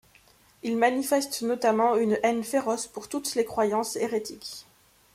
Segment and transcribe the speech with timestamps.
[0.63, 4.65] Il manifeste notamment une haine féroce pour toutes les croyances hérétiques.